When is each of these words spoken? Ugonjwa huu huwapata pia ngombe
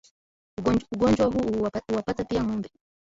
Ugonjwa 0.91 1.25
huu 1.25 1.69
huwapata 1.87 2.23
pia 2.23 2.43
ngombe 2.43 2.69